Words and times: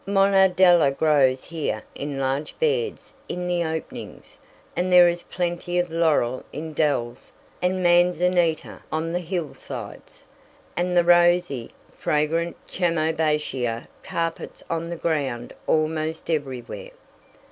Monardella 0.07 0.89
grows 0.89 1.43
here 1.43 1.83
in 1.93 2.17
large 2.19 2.57
beds 2.57 3.13
in 3.29 3.47
the 3.47 3.63
openings, 3.63 4.35
and 4.75 4.91
there 4.91 5.07
is 5.07 5.21
plenty 5.21 5.77
of 5.77 5.91
laurel 5.91 6.43
in 6.51 6.73
dells 6.73 7.31
and 7.61 7.83
manzanita 7.83 8.81
on 8.91 9.11
the 9.13 9.19
hillsides, 9.19 10.23
and 10.75 10.97
the 10.97 11.03
rosy, 11.03 11.69
fragrant 11.95 12.55
chamoebatia 12.65 13.87
carpets 14.01 14.63
the 14.69 14.99
ground 14.99 15.53
almost 15.67 16.31
everywhere. 16.31 16.89